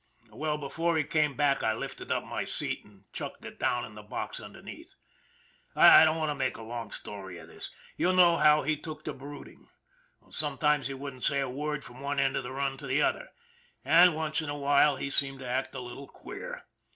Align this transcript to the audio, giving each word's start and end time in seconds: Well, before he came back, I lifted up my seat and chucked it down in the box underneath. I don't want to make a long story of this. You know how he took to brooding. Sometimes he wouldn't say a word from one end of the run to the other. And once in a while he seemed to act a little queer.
Well, 0.31 0.57
before 0.57 0.97
he 0.97 1.03
came 1.03 1.35
back, 1.35 1.61
I 1.61 1.75
lifted 1.75 2.11
up 2.11 2.25
my 2.25 2.43
seat 2.43 2.83
and 2.83 3.03
chucked 3.13 3.45
it 3.45 3.59
down 3.59 3.85
in 3.85 3.93
the 3.93 4.01
box 4.01 4.39
underneath. 4.39 4.95
I 5.75 6.03
don't 6.05 6.17
want 6.17 6.31
to 6.31 6.33
make 6.33 6.57
a 6.57 6.63
long 6.63 6.89
story 6.89 7.37
of 7.37 7.47
this. 7.47 7.69
You 7.97 8.11
know 8.11 8.37
how 8.37 8.63
he 8.63 8.75
took 8.75 9.03
to 9.03 9.13
brooding. 9.13 9.69
Sometimes 10.31 10.87
he 10.87 10.95
wouldn't 10.95 11.25
say 11.25 11.39
a 11.39 11.47
word 11.47 11.83
from 11.83 11.99
one 11.99 12.19
end 12.19 12.35
of 12.35 12.41
the 12.41 12.51
run 12.51 12.77
to 12.77 12.87
the 12.87 12.99
other. 13.03 13.27
And 13.85 14.15
once 14.15 14.41
in 14.41 14.49
a 14.49 14.57
while 14.57 14.95
he 14.95 15.11
seemed 15.11 15.37
to 15.37 15.47
act 15.47 15.75
a 15.75 15.79
little 15.79 16.07
queer. 16.07 16.63